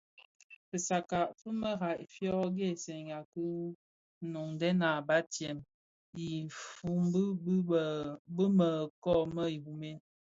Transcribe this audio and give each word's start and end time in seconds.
Fitsakka 0.69 1.17
fi 1.39 1.49
marai 1.61 2.01
fyo 2.13 2.35
ghësèyi 2.57 3.15
ki 3.31 3.45
noňdè 4.33 4.69
a 4.89 4.91
batsèm 5.07 5.57
i 5.63 5.67
dhifombu 6.17 7.23
bi 8.35 8.45
më 8.57 8.69
kōō 9.03 9.19
më 9.35 9.43
Jrume. 9.61 9.91